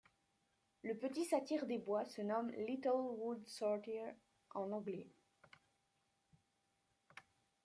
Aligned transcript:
Le 0.81 0.97
Petit 0.97 1.25
satyre 1.25 1.67
des 1.67 1.77
bois 1.77 2.05
se 2.05 2.23
nomme 2.23 2.49
Little 2.57 2.91
Wood 3.19 3.43
Satyr 3.45 4.15
en 4.55 4.71
anglais. 4.71 5.05